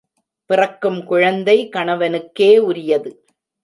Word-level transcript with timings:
பிறக்கும் 0.49 1.03
குழந்தை 1.03 1.69
கணவனுக்கே 1.75 2.57
உரியது. 2.57 3.11